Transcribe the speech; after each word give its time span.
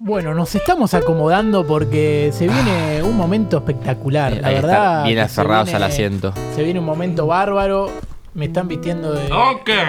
Bueno, 0.00 0.32
nos 0.32 0.54
estamos 0.54 0.94
acomodando 0.94 1.66
porque 1.66 2.30
se 2.32 2.46
viene 2.46 3.02
un 3.02 3.16
momento 3.16 3.56
espectacular. 3.56 4.32
La 4.36 4.48
Ahí 4.48 4.54
está, 4.54 4.66
verdad. 4.68 5.04
bien 5.04 5.16
que 5.16 5.28
se 5.28 5.40
aferrados 5.40 5.74
al 5.74 5.82
asiento. 5.82 6.32
Se 6.54 6.62
viene 6.62 6.78
un 6.78 6.86
momento 6.86 7.26
bárbaro. 7.26 7.90
Me 8.32 8.44
están 8.44 8.68
vistiendo 8.68 9.12
de, 9.12 9.28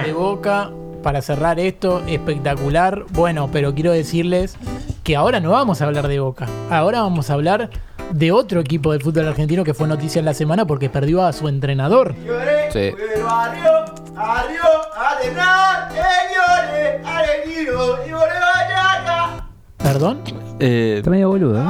de 0.04 0.14
boca 0.14 0.72
para 1.04 1.22
cerrar 1.22 1.60
esto. 1.60 2.02
Espectacular. 2.08 3.06
Bueno, 3.12 3.50
pero 3.54 3.76
quiero 3.76 3.92
decirles 3.92 4.58
que 5.04 5.16
ahora 5.16 5.40
no 5.40 5.52
vamos 5.52 5.80
a 5.82 5.86
hablar 5.86 6.07
de 6.07 6.20
boca. 6.20 6.48
Ahora 6.71 7.02
vamos 7.02 7.30
a 7.30 7.34
hablar 7.36 7.70
de 8.12 8.32
otro 8.32 8.62
equipo 8.62 8.91
del 8.94 9.04
fútbol 9.04 9.28
argentino 9.28 9.64
que 9.64 9.76
fue 9.76 9.88
noticia 9.88 10.18
en 10.18 10.26
la 10.26 10.34
semana 10.34 10.66
porque 10.66 10.89
perdió 10.89 11.23
a 11.23 11.34
su 11.34 11.48
entrenador. 11.48 12.16
Sí. 12.73 12.94
¿Perdón? 20.00 20.21
Eh, 20.61 20.95
Está 21.00 21.09
medio 21.09 21.27
boludo, 21.27 21.59
¿eh? 21.61 21.65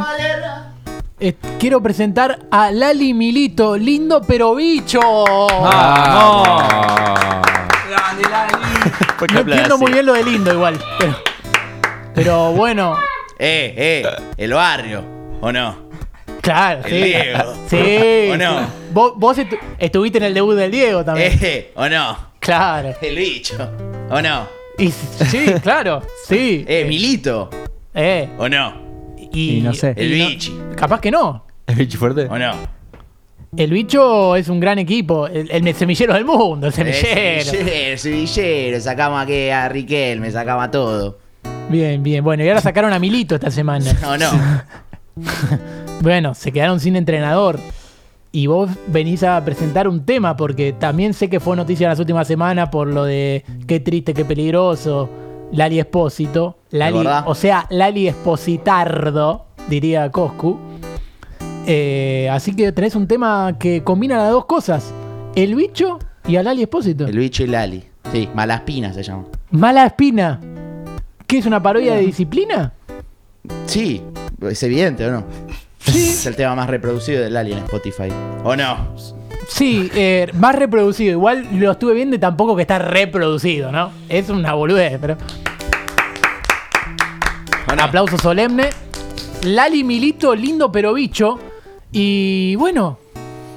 Eh, 1.20 1.34
quiero 1.58 1.82
presentar 1.82 2.38
a 2.52 2.70
Lali 2.70 3.12
Milito, 3.16 3.76
lindo 3.76 4.22
pero 4.22 4.54
bicho. 4.54 5.00
Fue 9.18 9.28
no 9.30 9.40
copla 9.40 9.40
entiendo 9.56 9.74
así. 9.76 9.84
muy 9.84 9.92
bien 9.92 10.06
lo 10.06 10.14
de 10.14 10.24
lindo 10.24 10.54
igual. 10.54 10.78
Pero, 11.00 11.16
pero 12.14 12.52
bueno, 12.52 12.96
Eh, 13.40 13.74
eh, 14.06 14.08
el 14.38 14.54
barrio, 14.54 15.04
¿o 15.42 15.52
no? 15.52 15.90
claro, 16.40 16.82
El 16.86 16.92
sí. 16.92 17.02
Diego. 17.04 17.54
Sí. 17.68 18.30
¿O 18.32 18.38
no? 18.38 18.68
Vos, 18.94 19.14
vos 19.16 19.38
estu- 19.40 19.58
estuviste 19.80 20.20
en 20.20 20.26
el 20.26 20.36
debut 20.36 20.56
del 20.56 20.70
Diego 20.70 21.04
también. 21.04 21.34
Eh, 21.42 21.72
¿o 21.76 21.90
no? 21.90 22.16
Claro. 22.40 22.94
El 23.02 23.16
bicho, 23.18 23.56
¿o 24.12 24.22
no? 24.22 24.48
Y, 24.78 24.92
sí, 24.92 25.52
claro. 25.64 26.02
Sí. 26.28 26.64
Eh, 26.68 26.86
Milito, 26.88 27.50
Eh, 27.94 28.30
¿o 28.38 28.48
no? 28.48 28.74
y, 29.32 29.58
Y 29.58 29.62
no 29.62 29.74
sé. 29.74 29.94
El 29.96 30.14
y 30.14 30.20
no- 30.22 30.28
bichi, 30.30 30.54
capaz 30.76 31.00
que 31.02 31.12
no. 31.12 31.46
¿El 31.68 31.76
bicho 31.76 31.98
fuerte? 31.98 32.26
¿o 32.30 32.38
no? 32.38 32.52
El 33.58 33.72
bicho 33.72 34.36
es 34.36 34.48
un 34.48 34.60
gran 34.60 34.78
equipo. 34.80 35.28
El, 35.28 35.50
el 35.52 35.74
semillero 35.76 36.14
del 36.14 36.24
mundo, 36.26 36.68
el 36.68 36.74
semillero. 36.74 37.08
El 37.20 37.42
semillero, 37.44 37.92
el 37.94 37.98
semillero, 38.00 38.80
sacamos 38.82 39.22
aquí 39.24 39.50
a 39.50 39.68
Riquelme, 39.70 40.30
sacamos 40.32 40.66
a 40.66 40.72
todo. 40.72 41.18
Bien, 41.70 42.02
bien. 42.04 42.24
Bueno, 42.24 42.44
y 42.44 42.48
ahora 42.48 42.62
sacaron 42.62 42.94
a 42.94 43.00
Milito 43.00 43.36
esta 43.36 43.50
semana. 43.52 43.86
¿O 44.08 44.18
no? 44.18 44.30
Bueno, 46.02 46.34
se 46.34 46.52
quedaron 46.52 46.80
sin 46.80 46.96
entrenador. 46.96 47.60
Y 48.32 48.46
vos 48.48 48.70
venís 48.88 49.24
a 49.24 49.44
presentar 49.44 49.88
un 49.88 50.06
tema, 50.06 50.38
porque 50.38 50.72
también 50.72 51.14
sé 51.14 51.30
que 51.30 51.40
fue 51.40 51.56
noticia 51.58 51.86
en 51.86 51.90
las 51.90 52.00
últimas 52.00 52.28
semanas 52.28 52.70
por 52.70 52.88
lo 52.88 53.04
de 53.04 53.44
qué 53.68 53.80
triste, 53.80 54.14
qué 54.14 54.24
peligroso. 54.24 55.10
Lali 55.52 55.80
Espósito. 55.80 56.58
Lali, 56.72 57.08
o 57.26 57.36
sea, 57.36 57.66
Lali 57.70 58.08
Espositardo, 58.08 59.46
diría 59.68 60.12
Coscu. 60.12 60.58
Eh, 61.66 62.30
así 62.32 62.56
que 62.56 62.72
tenés 62.72 62.96
un 62.96 63.08
tema 63.08 63.58
que 63.60 63.84
combina 63.84 64.18
las 64.18 64.32
dos 64.32 64.46
cosas: 64.46 64.94
el 65.36 65.56
bicho 65.56 66.00
y 66.28 66.36
a 66.36 66.44
Lali 66.44 66.64
Espósito. 66.64 67.08
El 67.08 67.18
bicho 67.18 67.44
y 67.44 67.48
Lali. 67.48 67.84
Sí, 68.12 68.30
Malaspina 68.34 68.94
se 68.94 69.04
llama. 69.04 69.26
Mala 69.52 69.86
espina. 69.86 70.40
¿Qué 71.28 71.38
es 71.38 71.46
una 71.46 71.62
parodia 71.62 71.96
de 71.96 72.02
disciplina? 72.02 72.74
Sí, 73.66 74.02
es 74.42 74.64
evidente, 74.64 75.06
¿o 75.06 75.12
no? 75.12 75.24
Sí. 75.80 76.10
Es 76.10 76.26
el 76.26 76.36
tema 76.36 76.56
más 76.56 76.70
reproducido 76.70 77.22
de 77.24 77.30
Lali 77.30 77.54
en 77.54 77.60
Spotify. 77.60 78.10
¿O 78.44 78.56
no? 78.56 78.96
Sí, 79.50 79.90
eh, 79.96 80.32
más 80.36 80.56
reproducido. 80.56 81.12
Igual 81.12 81.48
lo 81.54 81.72
estuve 81.72 81.94
viendo 81.94 82.16
y 82.16 82.20
tampoco 82.20 82.56
que 82.56 82.62
está 82.62 82.80
reproducido, 82.80 83.72
¿no? 83.72 83.92
Es 84.08 84.30
una 84.30 84.54
boludez, 84.54 84.98
pero. 85.02 85.18
¿O 87.68 87.76
no? 87.76 87.84
Aplauso 87.84 88.18
solemne. 88.18 88.70
Lali 89.44 89.84
Milito, 89.84 90.36
lindo 90.36 90.72
pero 90.72 90.94
bicho. 90.94 91.40
Y 91.92 92.56
bueno, 92.58 93.00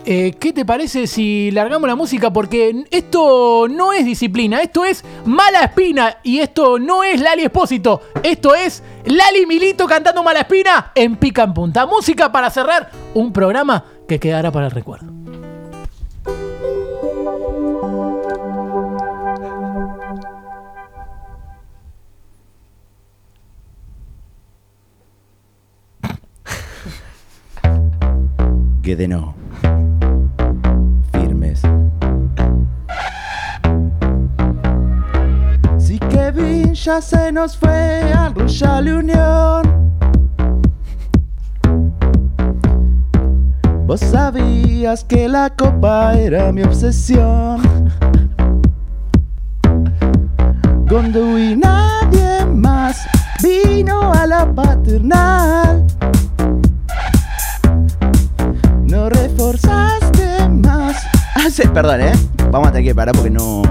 eh, 0.06 0.34
¿qué 0.40 0.52
te 0.52 0.64
parece 0.64 1.06
si 1.06 1.50
largamos 1.50 1.86
la 1.88 1.94
música? 1.94 2.32
Porque 2.32 2.84
esto 2.90 3.68
no 3.68 3.92
es 3.92 4.06
disciplina, 4.06 4.62
esto 4.62 4.84
es 4.86 5.04
mala 5.26 5.64
espina. 5.64 6.18
Y 6.22 6.38
esto 6.38 6.78
no 6.78 7.04
es 7.04 7.20
Lali 7.20 7.42
Espósito, 7.42 8.00
esto 8.22 8.54
es 8.54 8.82
Lali 9.04 9.44
Milito 9.46 9.86
cantando 9.86 10.22
mala 10.22 10.40
espina 10.40 10.90
en 10.94 11.16
pica 11.16 11.42
en 11.42 11.52
punta. 11.52 11.86
Música 11.86 12.32
para 12.32 12.48
cerrar 12.48 12.90
un 13.12 13.32
programa 13.32 13.84
que 14.08 14.18
quedará 14.18 14.50
para 14.50 14.66
el 14.66 14.72
recuerdo. 14.72 15.11
Que 28.82 28.96
de 28.96 29.06
no. 29.06 29.34
Firmes. 31.12 31.62
Si 35.78 36.00
Kevin 36.00 36.74
ya 36.74 37.00
se 37.00 37.30
nos 37.30 37.56
fue 37.56 38.12
al 38.12 38.34
Royal 38.34 38.88
Unión. 38.88 39.92
Vos 43.86 44.00
sabías 44.00 45.04
que 45.04 45.28
la 45.28 45.50
copa 45.50 46.14
era 46.14 46.50
mi 46.50 46.62
obsesión. 46.62 47.60
Cuando 50.88 51.38
y 51.38 51.56
nadie 51.56 52.46
más 52.46 53.06
vino 53.40 54.12
a 54.12 54.26
la 54.26 54.52
paternal. 54.52 55.86
Ah, 61.60 61.70
perdón, 61.72 62.00
¿eh? 62.00 62.12
Vamos 62.50 62.68
a 62.68 62.72
tener 62.72 62.86
que 62.88 62.94
parar 62.94 63.14
porque 63.14 63.30
no, 63.30 63.62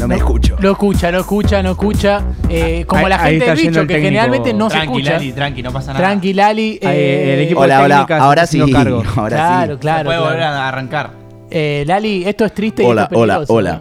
no 0.00 0.08
me 0.08 0.16
escucho. 0.16 0.56
No 0.60 0.70
escucha, 0.72 1.10
no 1.12 1.20
escucha, 1.20 1.62
no 1.62 1.70
escucha. 1.72 2.22
Eh, 2.48 2.84
como 2.86 3.04
Ahí- 3.06 3.08
la 3.10 3.16
ahí 3.22 3.30
gente 3.32 3.44
está 3.44 3.54
del 3.54 3.62
yendo 3.64 3.70
bicho, 3.70 3.80
el 3.82 3.86
que 3.88 3.94
técnico. 3.94 4.08
generalmente 4.08 4.54
no 4.54 4.70
se 4.70 4.76
tranqui, 4.76 4.92
escucha. 4.98 5.12
Lali, 5.12 5.32
tranqui, 5.32 5.62
no 5.62 5.72
pasa 5.72 5.92
nada. 5.92 6.04
Tranqui, 6.04 6.32
Lali. 6.34 6.78
Eh, 6.82 7.34
el 7.34 7.40
equipo 7.44 7.60
Hola, 7.60 7.82
hola, 7.82 8.06
ahora 8.20 8.42
haciendo 8.42 8.66
sí. 8.66 8.72
cargo. 8.72 9.02
Ahora 9.16 9.36
claro, 9.36 9.72
sí. 9.74 9.78
claro. 9.80 10.04
Puede 10.06 10.18
claro. 10.18 10.32
volver 10.34 10.42
a 10.42 10.68
arrancar. 10.68 11.10
Eh, 11.50 11.84
Lali, 11.86 12.24
esto 12.26 12.44
es 12.44 12.52
triste 12.54 12.82
y 12.82 12.86
Hola, 12.86 13.02
esto 13.02 13.14
es 13.14 13.20
hola, 13.20 13.34
peligroso. 13.34 13.54
hola. 13.54 13.80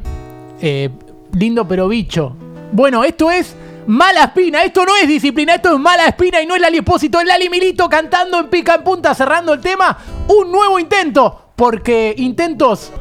Eh, 0.61 0.89
lindo 1.33 1.67
pero 1.67 1.87
bicho. 1.87 2.35
Bueno, 2.73 3.03
esto 3.03 3.31
es 3.31 3.55
mala 3.87 4.23
espina, 4.25 4.63
esto 4.63 4.85
no 4.85 4.95
es 5.01 5.07
disciplina, 5.07 5.55
esto 5.55 5.73
es 5.73 5.79
mala 5.79 6.05
espina 6.05 6.41
y 6.41 6.45
no 6.45 6.55
es 6.55 6.61
Lali 6.61 6.77
Espósito, 6.77 7.19
es 7.19 7.25
Lali 7.25 7.49
Milito 7.49 7.87
cantando 7.89 8.39
en 8.39 8.47
pica 8.47 8.75
en 8.75 8.83
punta, 8.83 9.13
cerrando 9.15 9.53
el 9.53 9.59
tema. 9.61 9.97
Un 10.27 10.51
nuevo 10.51 10.77
intento, 10.79 11.51
porque 11.55 12.13
intentos, 12.17 12.91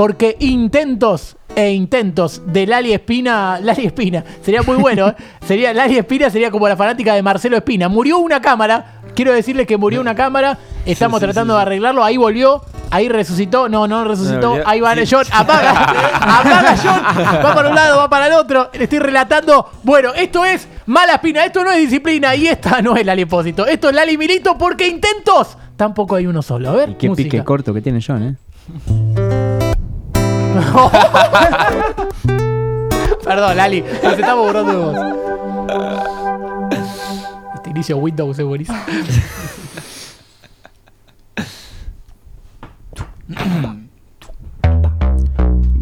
porque 0.00 0.34
intentos 0.40 1.36
e 1.54 1.72
intentos 1.72 2.40
de 2.46 2.66
Lali 2.66 2.94
Espina, 2.94 3.60
Lali 3.60 3.84
Espina, 3.84 4.24
sería 4.40 4.62
muy 4.62 4.76
bueno, 4.76 5.08
¿eh? 5.08 5.14
sería 5.46 5.74
Lali 5.74 5.98
Espina 5.98 6.30
sería 6.30 6.50
como 6.50 6.66
la 6.66 6.74
fanática 6.74 7.12
de 7.12 7.22
Marcelo 7.22 7.58
Espina. 7.58 7.90
Murió 7.90 8.16
una 8.16 8.40
cámara, 8.40 9.02
quiero 9.14 9.34
decirles 9.34 9.66
que 9.66 9.76
murió 9.76 10.00
una 10.00 10.14
cámara, 10.14 10.56
estamos 10.86 11.20
tratando 11.20 11.54
de 11.54 11.60
arreglarlo, 11.60 12.02
ahí 12.02 12.16
volvió, 12.16 12.62
ahí 12.90 13.10
resucitó, 13.10 13.68
no, 13.68 13.86
no 13.86 14.04
resucitó, 14.04 14.56
ahí 14.64 14.80
va 14.80 14.94
John, 15.06 15.26
apaga, 15.30 15.70
apaga 16.14 16.76
John, 16.82 17.44
va 17.44 17.54
para 17.54 17.68
un 17.68 17.74
lado, 17.74 17.98
va 17.98 18.08
para 18.08 18.28
el 18.28 18.32
otro, 18.32 18.70
le 18.72 18.84
estoy 18.84 19.00
relatando, 19.00 19.68
bueno, 19.82 20.14
esto 20.14 20.46
es 20.46 20.66
mala 20.86 21.16
espina, 21.16 21.44
esto 21.44 21.62
no 21.62 21.72
es 21.72 21.78
disciplina 21.78 22.34
y 22.34 22.46
esta 22.46 22.80
no 22.80 22.96
es 22.96 23.04
Lali 23.04 23.20
Espósito, 23.20 23.66
esto 23.66 23.90
es 23.90 23.94
Lali 23.94 24.16
Milito 24.16 24.56
porque 24.56 24.88
intentos, 24.88 25.58
tampoco 25.76 26.16
hay 26.16 26.26
uno 26.26 26.40
solo, 26.40 26.70
a 26.70 26.72
ver, 26.72 26.88
Y 26.88 26.94
qué 26.94 27.10
música. 27.10 27.28
pique 27.30 27.44
corto 27.44 27.74
que 27.74 27.82
tiene 27.82 28.00
John, 28.02 28.22
¿eh? 28.22 28.36
Perdón, 33.24 33.56
Lali, 33.56 33.82
nos 34.02 34.18
estamos 34.18 34.46
burlando 34.46 34.72
de 34.72 34.78
vos. 34.78 34.96
Este 37.54 37.70
inicio 37.70 37.96
Windows 37.96 38.38
es 38.38 38.44
buenísimo. 38.44 38.78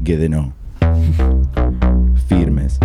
Que 0.04 0.16
de 0.16 0.28
no. 0.28 0.52
Firmes. 2.28 2.78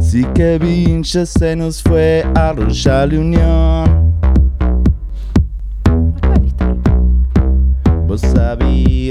Si 0.00 0.22
Kevin 0.34 1.02
ya 1.02 1.26
se 1.26 1.56
nos 1.56 1.82
fue 1.82 2.24
a 2.34 2.52
Royal 2.52 3.14
Unión. 3.14 4.01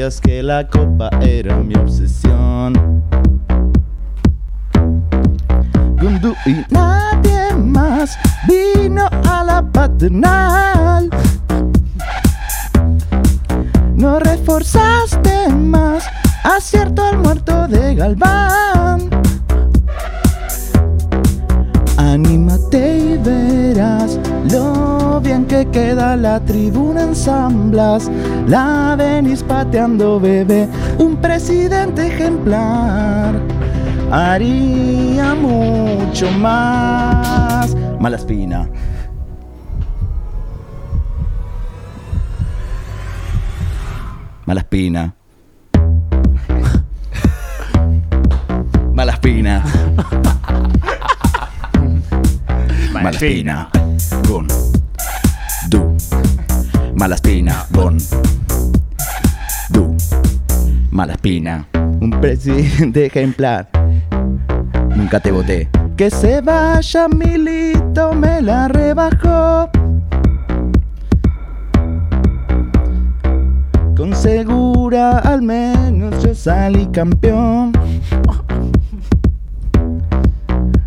Que 0.02 0.42
la 0.42 0.68
copa 0.68 1.12
era 1.22 1.58
mi 1.58 1.76
obsesión. 1.76 2.74
Gundu 6.02 6.34
y 6.48 6.66
nadie 6.72 7.54
más 7.56 8.18
vino 8.48 9.08
a 9.30 9.44
la 9.44 9.62
paternal. 9.62 11.08
No 13.96 14.20
reforzaste 14.20 15.50
más, 15.50 16.04
acierto 16.44 17.06
al 17.06 17.20
muerto 17.20 17.68
de 17.68 17.94
Galván. 17.94 19.11
Que 25.40 25.66
queda 25.72 26.18
la 26.18 26.40
tribuna 26.42 27.04
ensamblas, 27.04 28.12
la 28.48 28.96
venís 28.98 29.42
pateando 29.44 30.20
bebé, 30.20 30.68
un 30.98 31.16
presidente 31.16 32.08
ejemplar. 32.08 33.40
Haría 34.12 35.34
mucho 35.36 36.30
más. 36.32 37.74
Malaspina. 38.00 38.70
Malaspina. 44.46 45.16
Malaspina. 48.94 49.64
Malaspina. 52.92 53.70
Gon. 54.28 54.48
Du. 54.48 54.81
Malaspina. 57.02 57.66
Gon. 57.72 57.98
Du. 59.72 59.98
Malaspina. 60.92 61.66
Un 62.00 62.12
presidente 62.12 63.08
ejemplar. 63.08 63.68
Nunca 64.96 65.20
te 65.20 65.32
voté. 65.32 65.68
Que 65.98 66.12
se 66.12 66.42
vaya 66.42 67.08
Milito, 67.08 68.14
me 68.14 68.40
la 68.44 68.68
rebajó. 68.68 69.68
Con 73.98 74.16
segura 74.16 75.18
al 75.22 75.42
menos 75.42 76.24
yo 76.24 76.36
salí 76.36 76.86
campeón. 76.86 77.72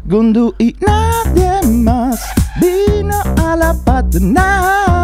Gundu 0.04 0.54
y 0.60 0.76
nadie 0.78 1.60
más 1.72 2.20
vino 2.60 3.20
a 3.42 3.56
la 3.56 3.74
patronal. 3.84 5.03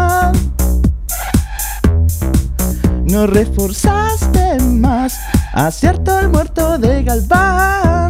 No 3.11 3.27
reforzaste 3.27 4.57
más, 4.61 5.19
acierto 5.51 6.17
el 6.17 6.29
muerto 6.29 6.77
de 6.77 7.03
Galván. 7.03 8.09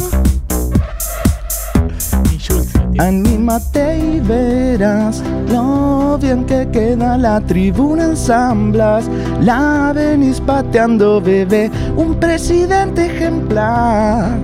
Anímate 3.00 3.98
y 3.98 4.20
verás 4.20 5.20
lo 5.48 6.16
bien 6.18 6.44
que 6.44 6.68
queda 6.70 7.18
la 7.18 7.40
tribuna 7.40 8.04
ensamblas. 8.04 9.10
La 9.40 9.92
venís 9.92 10.40
pateando, 10.40 11.20
bebé, 11.20 11.68
un 11.96 12.14
presidente 12.20 13.06
ejemplar. 13.06 14.38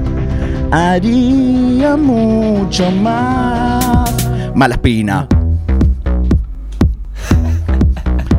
Haría 0.72 1.96
mucho 1.96 2.90
más. 2.90 4.10
Malaspina. 4.56 5.28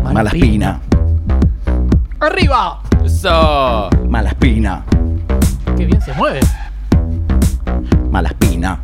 Malaspina. 0.04 0.82
¡Arriba! 2.22 2.82
Eso. 3.06 3.90
Malaspina. 4.10 4.84
¡Qué 5.78 5.86
bien 5.86 6.02
se 6.02 6.14
mueve! 6.14 6.42
Malaspina. 8.12 8.82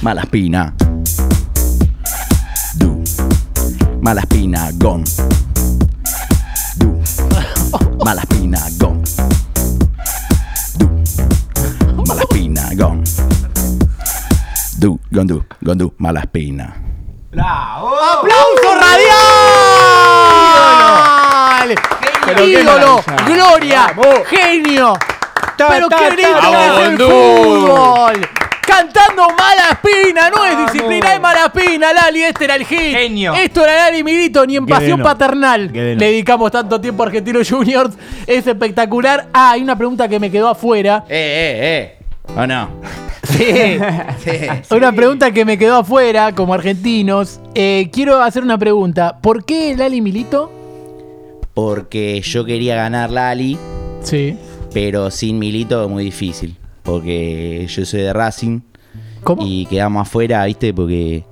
Malaspina. 0.00 0.72
Du. 2.76 3.04
Malaspina, 4.00 4.70
gon. 4.78 5.04
Du. 6.76 7.02
Malaspina, 8.02 8.60
gon. 8.80 9.02
Du. 10.78 10.88
Malaspina, 12.06 12.70
gon. 12.76 13.04
Du, 14.78 14.98
gondu, 15.10 15.44
gondu, 15.60 15.92
malaspina. 15.98 16.72
¡Aplauso 17.32 18.74
radial! 18.80 19.37
Pero 22.24 22.46
¡Ídolo! 22.46 23.02
¡Gloria! 23.26 23.94
¡Genio! 24.28 24.98
¡Pero 25.56 25.88
qué 25.88 26.08
es 26.08 26.88
el 26.88 26.96
fútbol! 26.98 28.28
Cantando 28.66 29.28
mala 29.30 29.70
espina, 29.72 30.28
no 30.28 30.44
es 30.44 30.72
disciplina, 30.72 31.14
es 31.14 31.20
mala 31.20 31.46
espina, 31.46 31.90
Lali, 31.90 32.22
este 32.22 32.44
era 32.44 32.54
el 32.54 32.66
hit. 32.66 32.94
Genio. 32.94 33.34
Esto 33.34 33.64
era 33.64 33.86
Lali 33.86 34.04
Milito, 34.04 34.44
ni 34.44 34.56
en 34.56 34.66
Qué 34.66 34.74
pasión 34.74 35.02
paternal. 35.02 35.72
Qué. 35.72 35.96
Le 35.96 36.06
dedicamos 36.06 36.52
tanto 36.52 36.78
tiempo 36.78 37.02
a 37.02 37.06
Argentinos 37.06 37.48
Juniors. 37.48 37.96
Es 38.26 38.46
espectacular. 38.46 39.28
Ah, 39.32 39.52
hay 39.52 39.62
una 39.62 39.74
pregunta 39.74 40.06
que 40.06 40.20
me 40.20 40.30
quedó 40.30 40.48
afuera. 40.48 41.04
Eh, 41.08 41.96
eh, 41.98 41.98
eh. 41.98 42.34
¿O 42.36 42.46
no? 42.46 42.68
Sí. 43.28 43.78
Sí. 44.24 44.74
Una 44.74 44.90
pregunta 44.92 45.30
que 45.32 45.44
me 45.44 45.58
quedó 45.58 45.78
afuera, 45.78 46.34
como 46.34 46.54
argentinos. 46.54 47.40
Eh, 47.54 47.88
quiero 47.92 48.22
hacer 48.22 48.42
una 48.42 48.58
pregunta. 48.58 49.18
¿Por 49.20 49.44
qué 49.44 49.74
Lali 49.76 50.00
Milito? 50.00 50.57
Porque 51.58 52.20
yo 52.20 52.44
quería 52.44 52.76
ganar 52.76 53.10
la 53.10 53.30
Ali, 53.30 53.58
Sí. 54.04 54.38
pero 54.72 55.10
sin 55.10 55.40
Milito 55.40 55.82
es 55.82 55.90
muy 55.90 56.04
difícil. 56.04 56.56
Porque 56.84 57.66
yo 57.68 57.84
soy 57.84 58.02
de 58.02 58.12
Racing 58.12 58.60
¿Cómo? 59.24 59.42
y 59.44 59.66
quedamos 59.66 60.06
afuera, 60.06 60.44
¿viste? 60.44 60.72
Porque, 60.72 61.24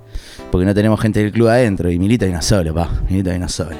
porque 0.51 0.65
no 0.65 0.75
tenemos 0.75 0.99
gente 0.99 1.21
del 1.21 1.31
club 1.31 1.47
adentro. 1.47 1.89
Y 1.89 1.97
Milito 1.97 2.25
hay 2.25 2.31
uno 2.31 2.41
solo, 2.41 2.73
pa. 2.73 2.89
Milito 3.09 3.29
hay 3.29 3.37
uno 3.37 3.47
solo. 3.47 3.77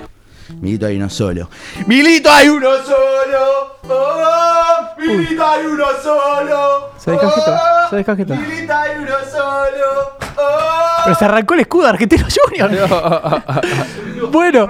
Milito 0.62 0.86
hay 0.86 0.96
uno 0.96 1.10
solo. 1.10 1.50
¡Milito 1.86 2.32
hay 2.32 2.48
uno 2.48 2.70
solo! 2.86 3.76
¡Oh! 3.90 4.88
¡Milito 5.06 5.46
hay 5.46 5.66
uno 5.66 5.86
solo! 6.02 6.92
Se 6.98 7.12
descajeta, 7.12 7.62
¡Oh! 7.86 7.90
se 7.90 7.96
descajeta. 7.98 8.36
¡Milito 8.36 8.74
hay 8.74 8.92
uno 9.00 9.16
solo! 9.30 10.18
¡Oh! 10.38 10.77
Pero 11.08 11.20
se 11.20 11.26
arrancó 11.26 11.54
el 11.54 11.60
escudo 11.62 11.84
de 11.84 11.90
Argentinos 11.90 12.38
Juniors. 12.46 12.78
bueno, 14.32 14.68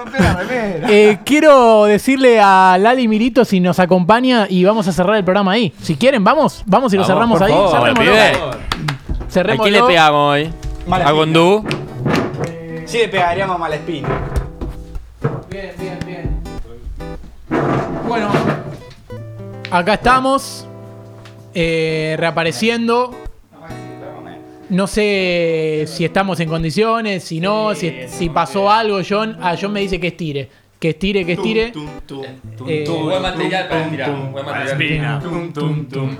eh, 0.87 1.17
quiero 1.25 1.85
decirle 1.85 2.39
a 2.39 2.77
Lali 2.79 3.07
Milito 3.07 3.43
si 3.45 3.59
nos 3.59 3.79
acompaña 3.79 4.45
y 4.49 4.63
vamos 4.63 4.87
a 4.87 4.91
cerrar 4.91 5.15
el 5.17 5.23
programa 5.23 5.53
ahí. 5.53 5.73
Si 5.81 5.95
quieren, 5.95 6.23
vamos, 6.23 6.63
vamos 6.65 6.93
y 6.93 6.97
lo 6.97 7.03
Vamos, 7.07 7.39
cerramos 7.39 7.41
ahí. 7.41 7.51
favor, 7.51 7.93
pibe. 7.93 9.53
¿A 9.53 9.57
quién 9.57 9.73
le 9.73 9.83
pegamos 9.83 10.33
hoy? 10.33 10.51
¿A 10.91 11.11
Gondú? 11.11 11.65
Sí, 12.85 12.99
le 12.99 13.07
pegaríamos 13.09 13.55
a 13.55 13.59
Malespina. 13.59 14.07
Bien, 15.49 15.73
bien, 15.79 15.99
bien. 16.05 16.39
Bueno, 18.07 18.29
acá 19.71 19.95
estamos. 19.95 20.65
eh, 21.53 22.15
reapareciendo. 22.19 23.11
No 24.69 24.87
sé 24.87 25.85
si 25.87 26.03
estamos 26.03 26.39
en 26.39 26.49
condiciones, 26.49 27.23
si 27.23 27.39
no, 27.39 27.73
si, 27.73 27.93
si 28.07 28.29
pasó 28.29 28.69
algo. 28.69 28.99
John, 29.07 29.37
ah, 29.41 29.55
John 29.59 29.71
me 29.71 29.81
dice 29.81 29.99
que 29.99 30.07
estire. 30.07 30.49
Que 30.79 30.89
estire, 30.89 31.25
que 31.25 31.33
estire. 31.33 31.73
Eh, 32.67 32.85
Buen 32.87 33.21
material 33.21 33.67
para 33.67 33.89
tirar. 33.89 34.31
Buen 34.31 34.45
material. 34.45 35.21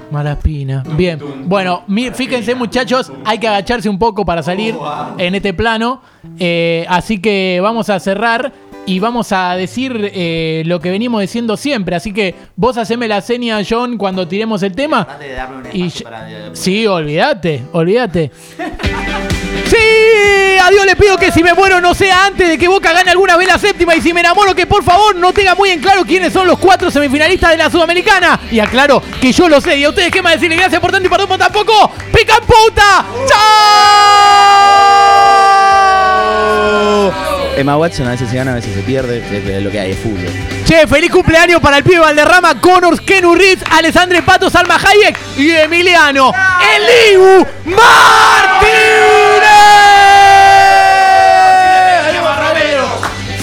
Mala 0.10 0.32
espina. 0.32 0.84
Bien. 0.96 1.20
Bueno, 1.46 1.84
fíjense 2.14 2.56
muchachos, 2.56 3.12
hay 3.24 3.38
que 3.38 3.48
agacharse 3.48 3.88
un 3.88 4.00
poco 4.00 4.26
para 4.26 4.42
salir 4.42 4.76
en 5.20 5.36
este 5.36 5.54
plano. 5.54 6.02
Eh, 6.40 6.86
así 6.90 7.20
que 7.20 7.60
vamos 7.62 7.92
a 7.92 8.00
cerrar 8.00 8.52
y 8.88 9.00
vamos 9.00 9.32
a 9.34 9.54
decir 9.56 10.12
eh, 10.14 10.64
lo 10.66 10.80
que 10.80 10.90
venimos 10.90 11.22
diciendo 11.22 11.56
siempre. 11.58 11.96
Así 11.96 12.12
que 12.14 12.34
vos 12.56 12.78
haceme 12.78 13.08
la 13.08 13.22
seña, 13.22 13.60
John, 13.70 13.98
cuando 13.98 14.28
tiremos 14.28 14.64
el 14.64 14.74
tema. 14.74 15.06
De 15.20 15.34
darme 15.34 15.58
un 15.58 15.66
Y 15.74 15.90
para- 16.02 16.28
Sí, 16.56 16.88
olvídate, 16.88 17.62
olvídate. 17.74 18.32
Sí, 19.68 19.76
a 20.64 20.70
Dios 20.70 20.86
le 20.86 20.96
pido 20.96 21.18
que 21.18 21.30
si 21.30 21.44
me 21.44 21.54
muero 21.54 21.82
no 21.82 21.94
sea 21.94 22.28
antes 22.28 22.48
de 22.48 22.58
que 22.58 22.70
Boca 22.70 22.94
gane 22.94 23.12
alguna 23.12 23.36
vez 23.36 23.48
la 23.50 23.58
séptima 23.60 23.94
y 23.98 24.02
si 24.02 24.14
me 24.14 24.22
enamoro 24.22 24.56
que 24.56 24.66
por 24.66 24.82
favor 24.82 25.14
no 25.16 25.34
tenga 25.34 25.56
muy 25.56 25.70
en 25.72 25.82
claro 25.82 26.06
quiénes 26.06 26.32
son 26.32 26.48
los 26.48 26.58
cuatro 26.58 26.90
semifinalistas 26.90 27.52
de 27.52 27.58
la 27.58 27.70
Sudamericana. 27.70 28.40
Y 28.50 28.60
aclaro 28.62 29.04
que 29.20 29.34
yo 29.34 29.50
lo 29.50 29.60
sé 29.60 29.78
y 29.78 29.84
a 29.84 29.90
ustedes 29.90 30.10
qué 30.12 30.22
más 30.22 30.36
decirle 30.36 30.56
gracias 30.56 30.80
por 30.80 30.92
tanto 30.92 31.08
y 31.08 31.10
perdón 31.10 31.28
por 31.28 31.38
tampoco. 31.38 31.92
¡Pican 32.14 32.40
puta! 32.46 33.06
¡Chao! 37.10 37.27
Emma 37.58 37.76
Watson 37.76 38.06
a 38.06 38.12
veces 38.12 38.30
se 38.30 38.36
gana, 38.36 38.52
a 38.52 38.56
veces 38.56 38.76
se 38.76 38.82
pierde. 38.82 39.18
Es 39.18 39.64
lo 39.64 39.72
que 39.72 39.80
hay, 39.80 39.92
es 39.92 39.98
fútbol. 39.98 40.30
Che, 40.64 40.86
feliz 40.86 41.12
cumpleaños 41.12 41.60
para 41.60 41.78
el 41.78 41.84
pibe 41.84 42.00
Valderrama, 42.00 42.62
Connors, 42.62 43.02
Kenu 43.02 43.34
Ritz, 43.34 43.64
Alessandre 43.72 44.22
Pato, 44.22 44.50
Salma 44.50 44.76
Hayek 44.76 45.18
y 45.38 45.50
Emiliano 45.52 46.32
Eliu 46.76 47.48
Martínez. 47.66 47.88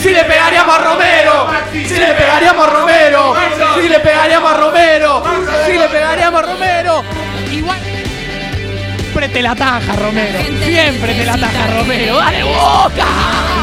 Si 0.01 0.11
le 0.11 0.25
pegaríamos 0.25 0.79
a 0.79 0.79
Romero, 0.79 1.47
si 1.73 1.95
le 1.95 2.15
pegaríamos 2.15 2.67
a 2.67 2.71
Romero, 2.71 3.35
si 3.75 3.89
le 3.89 3.99
pegaríamos 4.01 4.53
a 4.53 4.57
Romero, 4.57 5.23
si 5.67 5.73
le 5.73 5.89
pegaríamos 5.89 6.43
a 6.43 6.47
Romero. 6.47 7.05
Igual. 7.51 7.79
Siempre 9.15 9.29
te 9.29 9.43
la 9.43 9.55
taja, 9.55 9.93
Romero. 9.97 10.39
Siempre 10.65 11.15
te 11.15 11.25
la 11.25 11.39
taja, 11.39 11.79
Romero. 11.79 12.17
¡Dale 12.17 12.43
boca! 12.43 13.54